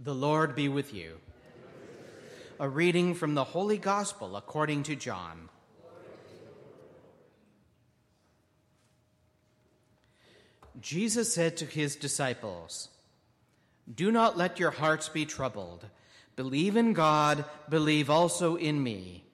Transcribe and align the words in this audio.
The 0.00 0.14
Lord 0.14 0.54
be 0.54 0.68
with 0.68 0.94
you. 0.94 1.18
A 2.60 2.68
reading 2.68 3.14
from 3.14 3.34
the 3.34 3.42
Holy 3.42 3.78
Gospel 3.78 4.36
according 4.36 4.84
to 4.84 4.94
John. 4.94 5.48
Jesus 10.80 11.32
said 11.34 11.56
to 11.56 11.64
his 11.64 11.96
disciples, 11.96 12.90
Do 13.92 14.12
not 14.12 14.36
let 14.38 14.60
your 14.60 14.70
hearts 14.70 15.08
be 15.08 15.26
troubled. 15.26 15.86
Believe 16.36 16.76
in 16.76 16.92
God, 16.92 17.44
believe 17.68 18.08
also 18.08 18.54
in 18.54 18.80
me. 18.80 19.24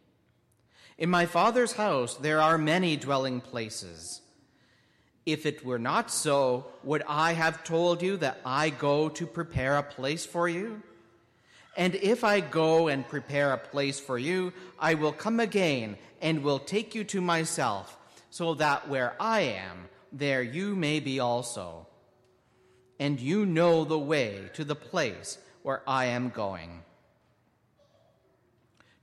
In 0.97 1.11
my 1.11 1.27
Father's 1.27 1.75
house 1.75 2.15
there 2.15 2.41
are 2.41 2.57
many 2.57 2.97
dwelling 2.97 3.43
places. 3.43 4.23
If 5.27 5.47
it 5.47 5.65
were 5.65 5.79
not 5.79 6.11
so, 6.11 6.67
would 6.83 7.03
I 7.09 7.33
have 7.33 7.65
told 7.65 8.03
you 8.03 8.17
that 8.19 8.41
I 8.45 8.71
go 8.71 9.09
to 9.09 9.27
prepare 9.27 9.79
a 9.79 9.83
place 9.83 10.27
for 10.27 10.49
you? 10.49 10.83
And 11.77 11.95
if 11.95 12.23
I 12.25 12.41
go 12.41 12.89
and 12.89 13.09
prepare 13.09 13.53
a 13.53 13.59
place 13.59 13.99
for 13.99 14.19
you, 14.19 14.53
I 14.79 14.95
will 14.95 15.13
come 15.13 15.41
again 15.41 15.97
and 16.21 16.43
will 16.43 16.59
take 16.59 16.95
you 16.95 17.05
to 17.05 17.21
myself, 17.21 17.97
so 18.31 18.55
that 18.55 18.89
where 18.89 19.15
I 19.19 19.41
am, 19.41 19.89
there 20.13 20.43
you 20.43 20.77
may 20.77 21.01
be 21.01 21.21
also. 21.21 21.87
And 23.01 23.19
you 23.19 23.45
know 23.45 23.85
the 23.85 23.99
way 23.99 24.51
to 24.55 24.65
the 24.65 24.77
place 24.77 25.39
where 25.63 25.83
I 25.87 26.07
am 26.07 26.29
going. 26.29 26.83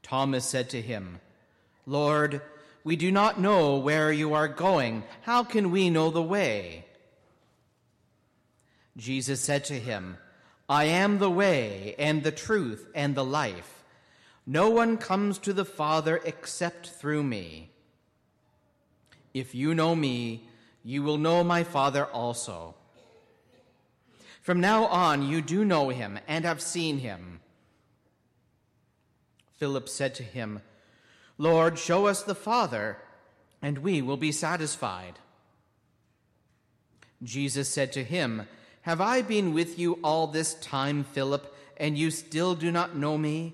Thomas 0.04 0.46
said 0.46 0.70
to 0.70 0.82
him, 0.82 1.20
Lord, 1.86 2.42
we 2.84 2.96
do 2.96 3.12
not 3.12 3.40
know 3.40 3.78
where 3.78 4.12
you 4.12 4.34
are 4.34 4.48
going. 4.48 5.04
How 5.22 5.44
can 5.44 5.72
we 5.72 5.90
know 5.90 6.10
the 6.10 6.22
way? 6.22 6.86
Jesus 8.98 9.40
said 9.40 9.66
to 9.66 9.80
him, 9.80 10.18
I 10.68 10.86
am 10.86 11.20
the 11.20 11.30
way 11.30 11.96
and 12.00 12.24
the 12.24 12.32
truth 12.32 12.88
and 12.96 13.14
the 13.14 13.26
life. 13.26 13.84
No 14.46 14.70
one 14.70 14.98
comes 14.98 15.38
to 15.40 15.54
the 15.54 15.66
Father 15.66 16.20
except 16.26 16.88
through 16.88 17.24
me. 17.24 17.70
If 19.34 19.54
you 19.54 19.76
know 19.76 19.96
me, 19.96 20.48
you 20.84 21.04
will 21.04 21.18
know 21.18 21.44
my 21.44 21.64
Father 21.64 22.06
also. 22.06 22.76
From 24.42 24.60
now 24.60 24.86
on, 24.86 25.28
you 25.28 25.42
do 25.42 25.64
know 25.64 25.90
him 25.90 26.20
and 26.28 26.44
have 26.46 26.62
seen 26.62 26.98
him. 26.98 27.40
Philip 29.58 29.88
said 29.88 30.16
to 30.16 30.24
him, 30.24 30.62
Lord, 31.42 31.80
show 31.80 32.06
us 32.06 32.22
the 32.22 32.36
Father, 32.36 33.00
and 33.64 33.80
we 33.80 34.00
will 34.04 34.16
be 34.16 34.32
satisfied. 34.32 35.18
Jesus 37.24 37.68
said 37.68 37.92
to 37.94 38.04
him, 38.04 38.48
Have 38.84 39.02
I 39.02 39.24
been 39.24 39.52
with 39.52 39.80
you 39.80 39.98
all 40.04 40.28
this 40.28 40.54
time, 40.54 41.04
Philip, 41.04 41.52
and 41.78 41.98
you 41.98 42.12
still 42.12 42.54
do 42.54 42.72
not 42.72 42.96
know 42.96 43.18
me? 43.18 43.54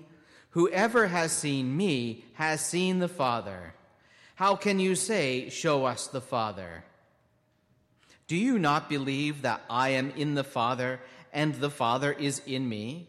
Whoever 0.50 1.06
has 1.06 1.32
seen 1.32 1.78
me 1.78 2.26
has 2.34 2.60
seen 2.60 2.98
the 2.98 3.08
Father. 3.08 3.72
How 4.34 4.54
can 4.54 4.78
you 4.78 4.94
say, 4.94 5.48
Show 5.48 5.86
us 5.86 6.08
the 6.08 6.20
Father? 6.20 6.84
Do 8.26 8.36
you 8.36 8.58
not 8.58 8.90
believe 8.90 9.40
that 9.40 9.62
I 9.70 9.90
am 9.90 10.10
in 10.10 10.34
the 10.34 10.44
Father, 10.44 11.00
and 11.32 11.54
the 11.54 11.70
Father 11.70 12.12
is 12.12 12.42
in 12.44 12.68
me? 12.68 13.08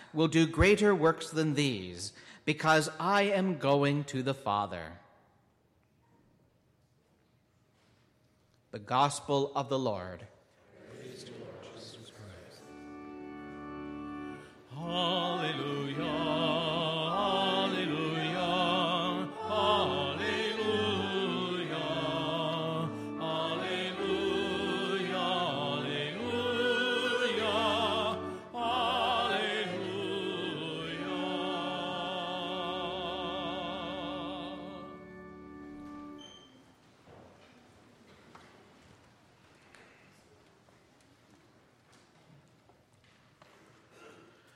will 0.13 0.27
do 0.27 0.45
greater 0.47 0.93
works 0.93 1.29
than 1.29 1.53
these, 1.53 2.13
because 2.45 2.89
I 2.99 3.23
am 3.23 3.57
going 3.57 4.03
to 4.05 4.23
the 4.23 4.33
Father. 4.33 4.99
The 8.71 8.79
Gospel 8.79 9.51
of 9.55 9.69
the 9.69 9.79
Lord. 9.79 10.25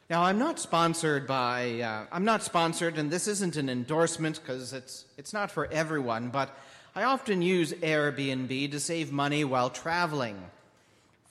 Now, 0.07 0.21
I'm 0.21 0.37
not 0.37 0.59
sponsored 0.59 1.25
by, 1.25 1.81
uh, 1.81 2.05
I'm 2.11 2.25
not 2.25 2.43
sponsored, 2.43 2.99
and 2.99 3.09
this 3.09 3.27
isn't 3.27 3.55
an 3.55 3.69
endorsement 3.69 4.39
because 4.39 4.71
it's, 4.71 5.05
it's 5.17 5.33
not 5.33 5.49
for 5.49 5.65
everyone, 5.71 6.29
but 6.29 6.55
I 6.95 7.03
often 7.03 7.41
use 7.41 7.73
Airbnb 7.73 8.69
to 8.71 8.79
save 8.79 9.11
money 9.11 9.43
while 9.43 9.71
traveling. 9.71 10.37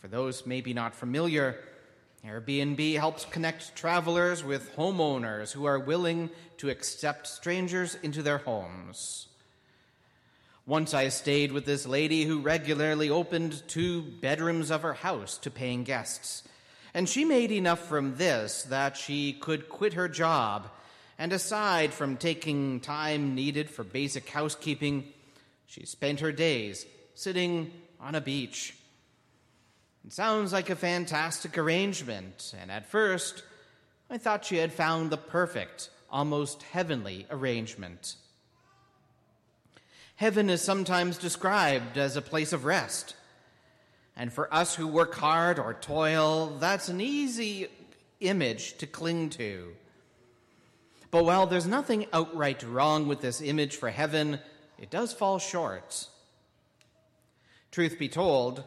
For 0.00 0.08
those 0.08 0.44
maybe 0.44 0.74
not 0.74 0.96
familiar, 0.96 1.56
Airbnb 2.26 2.98
helps 2.98 3.24
connect 3.26 3.76
travelers 3.76 4.42
with 4.42 4.74
homeowners 4.74 5.52
who 5.52 5.66
are 5.66 5.78
willing 5.78 6.30
to 6.56 6.68
accept 6.68 7.28
strangers 7.28 7.96
into 8.02 8.22
their 8.22 8.38
homes. 8.38 9.28
Once 10.66 10.94
I 10.94 11.10
stayed 11.10 11.52
with 11.52 11.64
this 11.64 11.86
lady 11.86 12.24
who 12.24 12.40
regularly 12.40 13.08
opened 13.08 13.62
two 13.68 14.02
bedrooms 14.02 14.72
of 14.72 14.82
her 14.82 14.94
house 14.94 15.38
to 15.38 15.50
paying 15.50 15.84
guests. 15.84 16.42
And 16.94 17.08
she 17.08 17.24
made 17.24 17.50
enough 17.50 17.88
from 17.88 18.16
this 18.16 18.62
that 18.64 18.96
she 18.96 19.32
could 19.32 19.68
quit 19.68 19.94
her 19.94 20.08
job. 20.08 20.70
And 21.18 21.32
aside 21.32 21.92
from 21.92 22.16
taking 22.16 22.80
time 22.80 23.34
needed 23.34 23.68
for 23.68 23.82
basic 23.82 24.28
housekeeping, 24.28 25.12
she 25.66 25.84
spent 25.86 26.20
her 26.20 26.32
days 26.32 26.86
sitting 27.14 27.72
on 28.00 28.14
a 28.14 28.20
beach. 28.20 28.76
It 30.06 30.12
sounds 30.12 30.52
like 30.52 30.70
a 30.70 30.76
fantastic 30.76 31.56
arrangement, 31.56 32.54
and 32.60 32.70
at 32.70 32.90
first, 32.90 33.42
I 34.10 34.18
thought 34.18 34.44
she 34.44 34.58
had 34.58 34.72
found 34.72 35.10
the 35.10 35.16
perfect, 35.16 35.88
almost 36.10 36.62
heavenly 36.62 37.26
arrangement. 37.30 38.16
Heaven 40.16 40.50
is 40.50 40.60
sometimes 40.60 41.16
described 41.16 41.96
as 41.96 42.16
a 42.16 42.22
place 42.22 42.52
of 42.52 42.64
rest 42.64 43.16
and 44.16 44.32
for 44.32 44.52
us 44.52 44.74
who 44.74 44.86
work 44.86 45.14
hard 45.14 45.58
or 45.58 45.74
toil, 45.74 46.56
that's 46.60 46.88
an 46.88 47.00
easy 47.00 47.68
image 48.20 48.76
to 48.78 48.86
cling 48.86 49.30
to. 49.30 49.74
But 51.10 51.24
while 51.24 51.46
there's 51.46 51.66
nothing 51.66 52.06
outright 52.12 52.62
wrong 52.62 53.06
with 53.06 53.20
this 53.20 53.40
image 53.40 53.76
for 53.76 53.90
heaven, 53.90 54.40
it 54.78 54.90
does 54.90 55.12
fall 55.12 55.38
short. 55.38 56.08
Truth 57.70 57.98
be 57.98 58.08
told, 58.08 58.64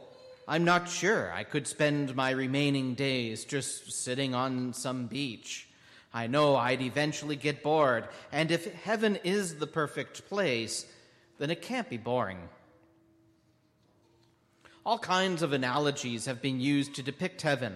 I'm 0.47 0.63
not 0.63 0.89
sure 0.89 1.31
I 1.31 1.43
could 1.43 1.67
spend 1.67 2.15
my 2.15 2.31
remaining 2.31 2.93
days 2.93 3.43
just 3.43 3.91
sitting 3.91 4.33
on 4.33 4.73
some 4.73 5.07
beach. 5.07 5.67
I 6.13 6.27
know 6.27 6.55
I'd 6.55 6.81
eventually 6.81 7.35
get 7.35 7.63
bored, 7.63 8.07
and 8.31 8.49
if 8.49 8.73
heaven 8.73 9.17
is 9.23 9.55
the 9.55 9.67
perfect 9.67 10.27
place, 10.29 10.85
then 11.37 11.51
it 11.51 11.61
can't 11.61 11.89
be 11.89 11.97
boring. 11.97 12.39
All 14.87 14.97
kinds 14.97 15.41
of 15.41 15.51
analogies 15.51 16.27
have 16.27 16.41
been 16.41 16.61
used 16.61 16.95
to 16.95 17.03
depict 17.03 17.41
heaven. 17.41 17.75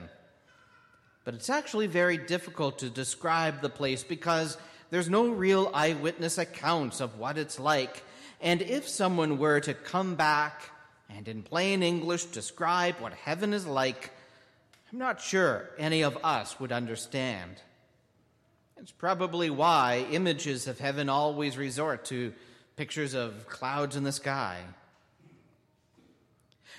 But 1.26 1.34
it's 1.34 1.50
actually 1.50 1.88
very 1.88 2.18
difficult 2.18 2.80
to 2.80 2.90
describe 2.90 3.60
the 3.60 3.68
place 3.68 4.02
because 4.02 4.58
there's 4.92 5.10
no 5.10 5.28
real 5.28 5.70
eyewitness 5.74 6.38
accounts 6.38 7.02
of 7.02 7.20
what 7.20 7.38
it's 7.38 7.60
like. 7.60 8.02
And 8.40 8.62
if 8.62 8.88
someone 8.88 9.40
were 9.40 9.60
to 9.60 9.74
come 9.74 10.16
back 10.16 10.70
and 11.10 11.28
in 11.28 11.44
plain 11.44 11.84
English 11.84 12.24
describe 12.28 12.96
what 13.02 13.12
heaven 13.12 13.54
is 13.54 13.68
like, 13.68 14.12
I'm 14.90 15.00
not 15.00 15.20
sure 15.20 15.70
any 15.78 16.06
of 16.06 16.18
us 16.24 16.62
would 16.62 16.72
understand. 16.72 17.58
It's 18.78 18.94
probably 18.94 19.50
why 19.50 20.06
images 20.12 20.66
of 20.66 20.80
heaven 20.80 21.10
always 21.10 21.58
resort 21.58 22.06
to 22.06 22.34
pictures 22.78 23.16
of 23.16 23.50
clouds 23.50 23.98
in 23.98 24.06
the 24.06 24.14
sky 24.14 24.62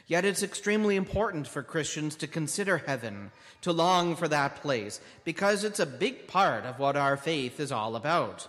Yet 0.06 0.24
it's 0.24 0.42
extremely 0.42 0.96
important 0.96 1.46
for 1.46 1.62
Christians 1.62 2.16
to 2.16 2.26
consider 2.26 2.78
heaven, 2.78 3.30
to 3.62 3.72
long 3.72 4.16
for 4.16 4.28
that 4.28 4.56
place, 4.56 5.00
because 5.24 5.64
it's 5.64 5.80
a 5.80 5.86
big 5.86 6.26
part 6.26 6.64
of 6.64 6.78
what 6.78 6.96
our 6.96 7.16
faith 7.16 7.60
is 7.60 7.72
all 7.72 7.96
about. 7.96 8.48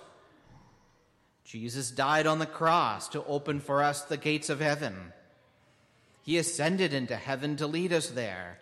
Jesus 1.46 1.92
died 1.92 2.26
on 2.26 2.40
the 2.40 2.46
cross 2.46 3.08
to 3.10 3.24
open 3.26 3.60
for 3.60 3.84
us 3.84 4.02
the 4.02 4.18
gates 4.18 4.50
of 4.50 4.60
heaven. 4.60 5.14
He 6.24 6.38
ascended 6.38 6.94
into 6.94 7.16
heaven 7.16 7.58
to 7.58 7.68
lead 7.68 7.94
us 7.94 8.10
there. 8.10 8.60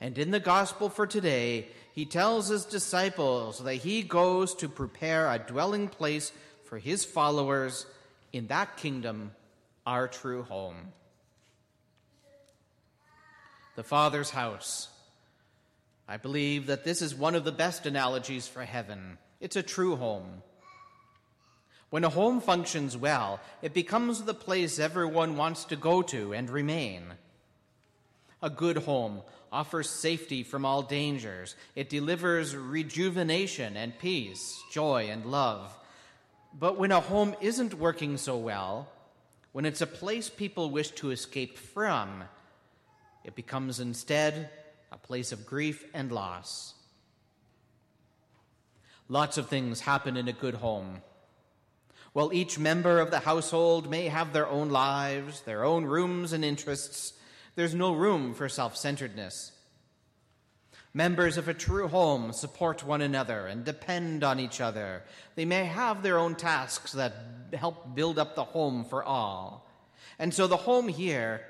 And 0.00 0.18
in 0.18 0.32
the 0.32 0.40
gospel 0.40 0.88
for 0.88 1.06
today, 1.06 1.68
he 1.92 2.06
tells 2.06 2.48
his 2.48 2.64
disciples 2.64 3.60
that 3.60 3.76
he 3.76 4.02
goes 4.02 4.54
to 4.56 4.68
prepare 4.68 5.30
a 5.30 5.38
dwelling 5.38 5.88
place 5.88 6.32
for 6.64 6.78
his 6.78 7.04
followers 7.04 7.86
in 8.32 8.46
that 8.48 8.76
kingdom, 8.78 9.32
our 9.86 10.08
true 10.08 10.42
home. 10.42 10.92
The 13.74 13.82
Father's 13.82 14.30
house. 14.30 14.88
I 16.06 16.18
believe 16.18 16.66
that 16.66 16.84
this 16.84 17.00
is 17.00 17.14
one 17.14 17.34
of 17.34 17.44
the 17.44 17.52
best 17.52 17.86
analogies 17.86 18.46
for 18.46 18.64
heaven. 18.64 19.16
It's 19.40 19.56
a 19.56 19.62
true 19.62 19.96
home. 19.96 20.42
When 21.88 22.04
a 22.04 22.10
home 22.10 22.40
functions 22.40 22.96
well, 22.96 23.40
it 23.62 23.72
becomes 23.72 24.22
the 24.22 24.34
place 24.34 24.78
everyone 24.78 25.36
wants 25.36 25.64
to 25.66 25.76
go 25.76 26.02
to 26.02 26.34
and 26.34 26.50
remain. 26.50 27.02
A 28.42 28.50
good 28.50 28.78
home 28.78 29.22
offers 29.50 29.88
safety 29.88 30.42
from 30.42 30.64
all 30.64 30.82
dangers. 30.82 31.54
It 31.74 31.88
delivers 31.88 32.56
rejuvenation 32.56 33.76
and 33.76 33.98
peace, 33.98 34.62
joy 34.70 35.08
and 35.10 35.24
love. 35.24 35.74
But 36.58 36.78
when 36.78 36.92
a 36.92 37.00
home 37.00 37.34
isn't 37.40 37.74
working 37.74 38.18
so 38.18 38.36
well, 38.36 38.88
when 39.52 39.64
it's 39.64 39.80
a 39.80 39.86
place 39.86 40.28
people 40.28 40.70
wish 40.70 40.90
to 40.92 41.10
escape 41.10 41.56
from, 41.58 42.24
it 43.24 43.34
becomes 43.34 43.80
instead 43.80 44.50
a 44.90 44.98
place 44.98 45.32
of 45.32 45.46
grief 45.46 45.84
and 45.94 46.12
loss. 46.12 46.74
Lots 49.08 49.38
of 49.38 49.48
things 49.48 49.80
happen 49.80 50.16
in 50.16 50.28
a 50.28 50.32
good 50.32 50.54
home. 50.54 51.02
While 52.12 52.32
each 52.32 52.58
member 52.58 53.00
of 53.00 53.10
the 53.10 53.20
household 53.20 53.90
may 53.90 54.08
have 54.08 54.32
their 54.32 54.46
own 54.46 54.68
lives, 54.68 55.40
their 55.42 55.64
own 55.64 55.84
rooms 55.84 56.32
and 56.32 56.44
interests, 56.44 57.14
there's 57.54 57.74
no 57.74 57.94
room 57.94 58.34
for 58.34 58.48
self 58.48 58.76
centeredness. 58.76 59.52
Members 60.94 61.38
of 61.38 61.48
a 61.48 61.54
true 61.54 61.88
home 61.88 62.32
support 62.32 62.84
one 62.84 63.00
another 63.00 63.46
and 63.46 63.64
depend 63.64 64.22
on 64.22 64.38
each 64.38 64.60
other. 64.60 65.02
They 65.36 65.46
may 65.46 65.64
have 65.64 66.02
their 66.02 66.18
own 66.18 66.34
tasks 66.34 66.92
that 66.92 67.14
help 67.54 67.94
build 67.94 68.18
up 68.18 68.34
the 68.34 68.44
home 68.44 68.84
for 68.84 69.02
all. 69.02 69.66
And 70.18 70.34
so 70.34 70.46
the 70.46 70.58
home 70.58 70.88
here, 70.88 71.46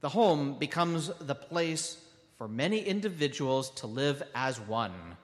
the 0.00 0.08
home 0.08 0.58
becomes 0.58 1.10
the 1.20 1.34
place 1.34 1.98
for 2.36 2.48
many 2.48 2.80
individuals 2.80 3.70
to 3.70 3.86
live 3.86 4.22
as 4.34 4.60
one. 4.60 5.16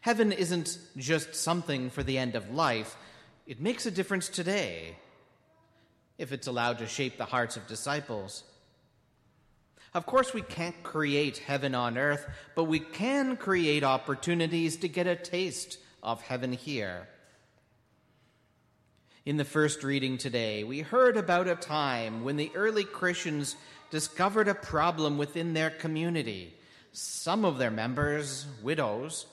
Heaven 0.00 0.32
isn't 0.32 0.78
just 0.96 1.34
something 1.34 1.90
for 1.90 2.02
the 2.02 2.16
end 2.16 2.34
of 2.34 2.54
life, 2.54 2.96
it 3.46 3.60
makes 3.60 3.84
a 3.84 3.90
difference 3.90 4.28
today 4.28 4.96
if 6.16 6.32
it's 6.32 6.46
allowed 6.46 6.78
to 6.78 6.86
shape 6.86 7.18
the 7.18 7.24
hearts 7.24 7.56
of 7.56 7.66
disciples. 7.66 8.44
Of 9.92 10.06
course, 10.06 10.32
we 10.32 10.42
can't 10.42 10.80
create 10.82 11.38
heaven 11.38 11.74
on 11.74 11.98
earth, 11.98 12.26
but 12.54 12.64
we 12.64 12.78
can 12.78 13.36
create 13.36 13.82
opportunities 13.82 14.76
to 14.78 14.88
get 14.88 15.06
a 15.06 15.16
taste 15.16 15.78
of 16.02 16.22
heaven 16.22 16.52
here. 16.52 17.08
In 19.26 19.36
the 19.36 19.44
first 19.44 19.84
reading 19.84 20.16
today, 20.16 20.64
we 20.64 20.80
heard 20.80 21.18
about 21.18 21.46
a 21.46 21.54
time 21.54 22.24
when 22.24 22.36
the 22.36 22.50
early 22.54 22.84
Christians 22.84 23.54
discovered 23.90 24.48
a 24.48 24.54
problem 24.54 25.18
within 25.18 25.52
their 25.52 25.68
community. 25.68 26.54
Some 26.92 27.44
of 27.44 27.58
their 27.58 27.70
members, 27.70 28.46
widows, 28.62 29.26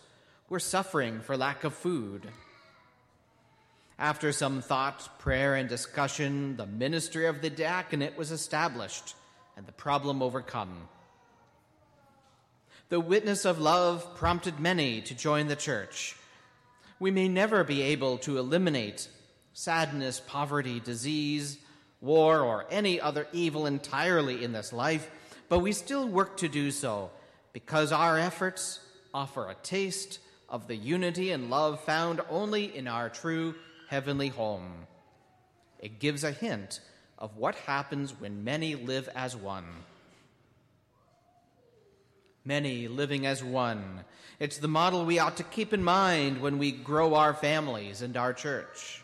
were 0.50 0.60
suffering 0.60 1.22
for 1.22 1.38
lack 1.38 1.64
of 1.64 1.74
food. 1.74 2.28
After 3.98 4.34
some 4.34 4.62
thought, 4.62 5.20
prayer, 5.20 5.56
and 5.56 5.70
discussion, 5.70 6.58
the 6.58 6.68
ministry 6.68 7.26
of 7.26 7.42
the 7.42 7.50
diaconate 7.50 8.18
was 8.18 8.32
established 8.32 9.16
and 9.56 9.66
the 9.66 9.72
problem 9.72 10.22
overcome. 10.22 10.90
The 12.90 13.00
witness 13.00 13.46
of 13.46 13.62
love 13.62 14.18
prompted 14.18 14.60
many 14.60 15.00
to 15.04 15.16
join 15.16 15.48
the 15.48 15.56
church. 15.56 16.18
We 17.00 17.10
may 17.10 17.30
never 17.30 17.64
be 17.64 17.84
able 17.84 18.18
to 18.20 18.38
eliminate 18.38 19.08
sadness, 19.58 20.20
poverty, 20.20 20.80
disease, 20.80 21.58
war, 22.00 22.42
or 22.42 22.68
any 22.70 23.02
other 23.02 23.28
evil 23.34 23.66
entirely 23.66 24.44
in 24.44 24.52
this 24.52 24.72
life, 24.72 25.10
but 25.50 25.60
we 25.60 25.72
still 25.72 26.08
work 26.08 26.38
to 26.38 26.48
do 26.48 26.70
so 26.70 27.10
because 27.54 27.92
our 27.92 28.20
efforts 28.20 28.80
offer 29.16 29.50
a 29.50 29.56
taste 29.64 30.20
of 30.48 30.68
the 30.68 30.76
unity 30.76 31.32
and 31.32 31.50
love 31.50 31.84
found 31.84 32.22
only 32.30 32.78
in 32.78 32.88
our 32.88 33.10
true 33.10 33.56
heavenly 33.90 34.28
home. 34.28 34.86
It 35.80 35.98
gives 35.98 36.24
a 36.24 36.30
hint 36.30 36.80
of 37.18 37.36
what 37.36 37.56
happens 37.56 38.12
when 38.12 38.44
many 38.44 38.76
live 38.76 39.10
as 39.16 39.36
one. 39.36 39.66
Many 42.46 42.88
living 42.88 43.26
as 43.26 43.44
one. 43.44 44.02
It's 44.40 44.60
the 44.60 44.68
model 44.68 45.04
we 45.04 45.18
ought 45.18 45.38
to 45.38 45.44
keep 45.44 45.74
in 45.74 45.84
mind 45.84 46.42
when 46.42 46.60
we 46.60 46.72
grow 46.72 47.16
our 47.16 47.34
families 47.34 48.04
and 48.04 48.16
our 48.16 48.34
church. 48.34 49.02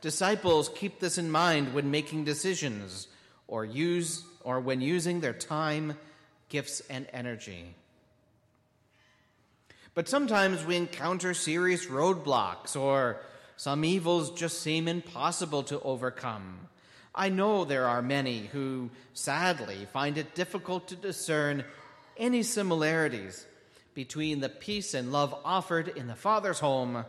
Disciples 0.00 0.70
keep 0.74 1.00
this 1.00 1.18
in 1.18 1.30
mind 1.30 1.74
when 1.74 1.90
making 1.90 2.24
decisions 2.24 3.08
or 3.46 3.64
use 3.64 4.24
or 4.44 4.60
when 4.60 4.80
using 4.80 5.20
their 5.20 5.32
time, 5.32 5.96
gifts 6.48 6.80
and 6.88 7.06
energy. 7.12 7.74
But 9.94 10.08
sometimes 10.08 10.64
we 10.64 10.76
encounter 10.76 11.34
serious 11.34 11.86
roadblocks 11.86 12.76
or 12.76 13.20
some 13.56 13.84
evils 13.84 14.30
just 14.30 14.60
seem 14.60 14.86
impossible 14.86 15.64
to 15.64 15.80
overcome. 15.80 16.68
I 17.12 17.30
know 17.30 17.64
there 17.64 17.88
are 17.88 18.00
many 18.00 18.46
who 18.46 18.90
sadly 19.12 19.88
find 19.92 20.16
it 20.16 20.36
difficult 20.36 20.86
to 20.88 20.96
discern 20.96 21.64
any 22.16 22.44
similarities 22.44 23.44
between 23.94 24.38
the 24.38 24.48
peace 24.48 24.94
and 24.94 25.10
love 25.10 25.34
offered 25.44 25.88
in 25.88 26.06
the 26.06 26.14
Father's 26.14 26.60
home 26.60 27.04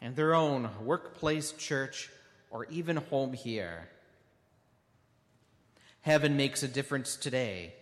and 0.00 0.16
their 0.16 0.34
own 0.34 0.68
workplace, 0.82 1.52
church, 1.52 2.10
or 2.50 2.64
even 2.66 2.96
home 2.96 3.32
here. 3.32 3.88
Heaven 6.02 6.36
makes 6.36 6.62
a 6.62 6.68
difference 6.68 7.16
today 7.16 7.74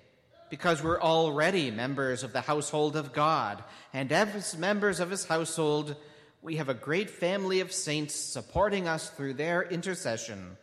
because 0.51 0.83
we're 0.83 1.01
already 1.01 1.71
members 1.71 2.23
of 2.23 2.33
the 2.33 2.41
household 2.41 2.97
of 2.97 3.13
God, 3.13 3.63
and 3.93 4.11
as 4.11 4.57
members 4.57 4.99
of 4.99 5.11
his 5.11 5.27
household, 5.27 5.95
we 6.43 6.57
have 6.57 6.69
a 6.69 6.75
great 6.75 7.11
family 7.11 7.61
of 7.61 7.73
saints 7.73 8.15
supporting 8.15 8.89
us 8.89 9.11
through 9.11 9.35
their 9.35 9.63
intercession. 9.63 10.57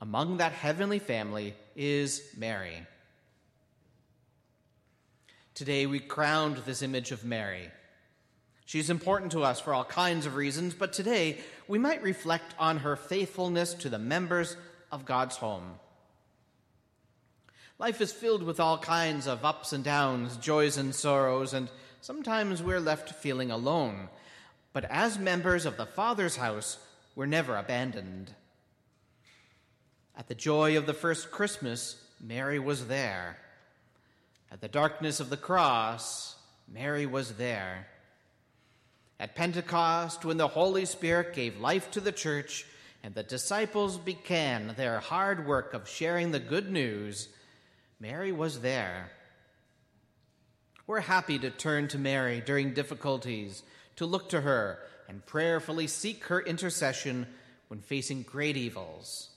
Among 0.00 0.38
that 0.38 0.52
heavenly 0.52 0.98
family 0.98 1.54
is 1.76 2.22
Mary. 2.36 2.86
Today 5.54 5.86
we 5.86 6.00
crowned 6.00 6.56
this 6.58 6.82
image 6.82 7.12
of 7.12 7.24
Mary. 7.24 7.70
She's 8.72 8.88
important 8.88 9.32
to 9.32 9.42
us 9.42 9.60
for 9.60 9.74
all 9.74 9.84
kinds 9.84 10.24
of 10.24 10.34
reasons, 10.34 10.72
but 10.72 10.94
today 10.94 11.36
we 11.68 11.78
might 11.78 12.02
reflect 12.02 12.54
on 12.58 12.78
her 12.78 12.96
faithfulness 12.96 13.74
to 13.74 13.90
the 13.90 13.98
members 13.98 14.56
of 14.90 15.04
God's 15.04 15.36
home. 15.36 15.74
Life 17.78 18.00
is 18.00 18.14
filled 18.14 18.42
with 18.42 18.60
all 18.60 18.78
kinds 18.78 19.26
of 19.26 19.44
ups 19.44 19.74
and 19.74 19.84
downs, 19.84 20.38
joys 20.38 20.78
and 20.78 20.94
sorrows, 20.94 21.52
and 21.52 21.68
sometimes 22.00 22.62
we're 22.62 22.80
left 22.80 23.10
feeling 23.10 23.50
alone. 23.50 24.08
But 24.72 24.86
as 24.86 25.18
members 25.18 25.66
of 25.66 25.76
the 25.76 25.84
Father's 25.84 26.36
house, 26.36 26.78
we're 27.14 27.26
never 27.26 27.58
abandoned. 27.58 28.32
At 30.16 30.28
the 30.28 30.34
joy 30.34 30.78
of 30.78 30.86
the 30.86 30.94
first 30.94 31.30
Christmas, 31.30 32.02
Mary 32.18 32.58
was 32.58 32.86
there. 32.86 33.36
At 34.50 34.62
the 34.62 34.68
darkness 34.68 35.20
of 35.20 35.28
the 35.28 35.36
cross, 35.36 36.36
Mary 36.72 37.04
was 37.04 37.32
there. 37.34 37.88
At 39.22 39.36
Pentecost, 39.36 40.24
when 40.24 40.36
the 40.36 40.48
Holy 40.48 40.84
Spirit 40.84 41.32
gave 41.32 41.60
life 41.60 41.92
to 41.92 42.00
the 42.00 42.10
church 42.10 42.66
and 43.04 43.14
the 43.14 43.22
disciples 43.22 43.96
began 43.96 44.74
their 44.76 44.98
hard 44.98 45.46
work 45.46 45.74
of 45.74 45.88
sharing 45.88 46.32
the 46.32 46.40
good 46.40 46.72
news, 46.72 47.28
Mary 48.00 48.32
was 48.32 48.62
there. 48.62 49.12
We're 50.88 51.02
happy 51.02 51.38
to 51.38 51.50
turn 51.50 51.86
to 51.88 51.98
Mary 52.00 52.42
during 52.44 52.74
difficulties, 52.74 53.62
to 53.94 54.06
look 54.06 54.30
to 54.30 54.40
her 54.40 54.80
and 55.08 55.24
prayerfully 55.24 55.86
seek 55.86 56.24
her 56.24 56.40
intercession 56.40 57.28
when 57.68 57.78
facing 57.78 58.22
great 58.22 58.56
evils. 58.56 59.30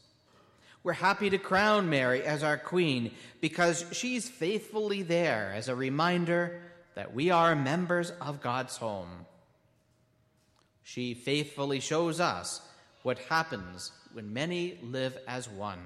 We're 0.82 0.94
happy 0.94 1.30
to 1.30 1.38
crown 1.38 1.92
Mary 1.92 2.24
as 2.24 2.42
our 2.42 2.58
queen 2.58 3.12
because 3.40 3.86
she's 3.92 4.28
faithfully 4.28 5.04
there 5.04 5.54
as 5.56 5.70
a 5.70 5.76
reminder 5.76 6.60
that 6.96 7.14
we 7.14 7.30
are 7.30 7.56
members 7.56 8.10
of 8.20 8.42
God's 8.42 8.78
home. 8.78 9.28
She 10.86 11.16
faithfully 11.16 11.80
shows 11.80 12.20
us 12.20 12.62
what 13.02 13.18
happens 13.18 13.92
when 14.14 14.32
many 14.34 14.78
live 14.84 15.18
as 15.28 15.50
one. 15.50 15.82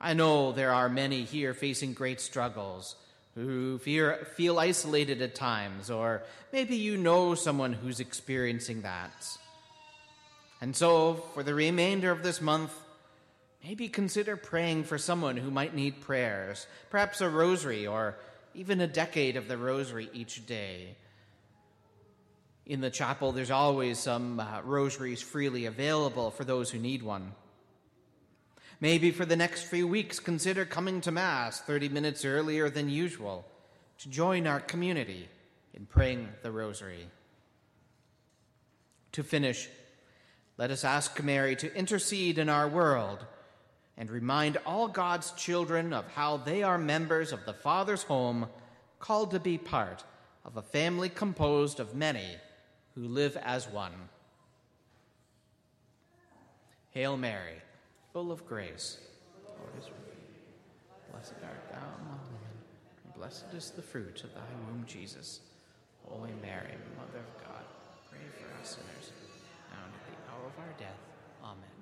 I 0.00 0.14
know 0.14 0.50
there 0.50 0.72
are 0.72 0.88
many 0.88 1.22
here 1.22 1.54
facing 1.54 1.92
great 1.94 2.20
struggles 2.20 2.96
who 3.36 3.78
fear, 3.78 4.26
feel 4.34 4.58
isolated 4.58 5.22
at 5.22 5.36
times, 5.36 5.88
or 5.88 6.24
maybe 6.52 6.74
you 6.74 6.96
know 6.96 7.36
someone 7.36 7.72
who's 7.72 8.00
experiencing 8.00 8.82
that. 8.82 9.38
And 10.60 10.74
so, 10.74 11.14
for 11.34 11.44
the 11.44 11.54
remainder 11.54 12.10
of 12.10 12.24
this 12.24 12.40
month, 12.40 12.74
maybe 13.62 13.88
consider 13.88 14.36
praying 14.36 14.82
for 14.82 14.98
someone 14.98 15.36
who 15.36 15.52
might 15.52 15.76
need 15.76 16.00
prayers, 16.00 16.66
perhaps 16.90 17.20
a 17.20 17.28
rosary 17.30 17.86
or 17.86 18.16
even 18.52 18.80
a 18.80 18.88
decade 18.88 19.36
of 19.36 19.46
the 19.46 19.56
rosary 19.56 20.10
each 20.12 20.44
day. 20.44 20.96
In 22.64 22.80
the 22.80 22.90
chapel, 22.90 23.32
there's 23.32 23.50
always 23.50 23.98
some 23.98 24.38
uh, 24.38 24.60
rosaries 24.62 25.20
freely 25.20 25.66
available 25.66 26.30
for 26.30 26.44
those 26.44 26.70
who 26.70 26.78
need 26.78 27.02
one. 27.02 27.32
Maybe 28.80 29.10
for 29.10 29.24
the 29.24 29.36
next 29.36 29.64
few 29.64 29.88
weeks, 29.88 30.20
consider 30.20 30.64
coming 30.64 31.00
to 31.02 31.10
Mass 31.10 31.60
30 31.60 31.88
minutes 31.88 32.24
earlier 32.24 32.70
than 32.70 32.88
usual 32.88 33.44
to 33.98 34.08
join 34.08 34.46
our 34.46 34.60
community 34.60 35.28
in 35.74 35.86
praying 35.86 36.28
the 36.42 36.52
Rosary. 36.52 37.08
To 39.12 39.24
finish, 39.24 39.68
let 40.56 40.70
us 40.70 40.84
ask 40.84 41.22
Mary 41.22 41.56
to 41.56 41.74
intercede 41.74 42.38
in 42.38 42.48
our 42.48 42.68
world 42.68 43.24
and 43.96 44.10
remind 44.10 44.56
all 44.64 44.88
God's 44.88 45.32
children 45.32 45.92
of 45.92 46.06
how 46.12 46.36
they 46.36 46.62
are 46.62 46.78
members 46.78 47.32
of 47.32 47.44
the 47.44 47.52
Father's 47.52 48.04
home, 48.04 48.46
called 49.00 49.32
to 49.32 49.40
be 49.40 49.58
part 49.58 50.04
of 50.44 50.56
a 50.56 50.62
family 50.62 51.08
composed 51.08 51.80
of 51.80 51.94
many 51.94 52.36
who 52.94 53.08
live 53.08 53.36
as 53.42 53.68
one. 53.68 53.92
Hail 56.90 57.16
Mary, 57.16 57.56
full 58.12 58.30
of 58.30 58.46
grace, 58.46 58.98
Lord 59.46 59.72
is 59.78 59.86
with. 59.86 60.02
Blessed 61.10 61.34
art 61.44 61.68
thou 61.70 61.86
among 62.00 62.20
women, 62.26 62.56
and 63.04 63.14
blessed 63.14 63.52
is 63.54 63.70
the 63.70 63.82
fruit 63.82 64.24
of 64.24 64.34
thy 64.34 64.40
womb, 64.66 64.84
Jesus. 64.86 65.40
Holy 66.08 66.32
Mary, 66.42 66.74
Mother 66.96 67.20
of 67.20 67.46
God, 67.46 67.64
pray 68.10 68.20
for 68.38 68.60
us 68.60 68.76
sinners, 68.76 69.12
now 69.70 69.84
and 69.84 69.94
at 69.94 70.06
the 70.06 70.32
hour 70.32 70.46
of 70.46 70.58
our 70.58 70.74
death. 70.78 70.98
Amen. 71.44 71.81